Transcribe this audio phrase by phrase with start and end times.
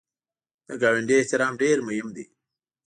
[0.67, 2.25] د ګاونډي احترام ډېر مهم دی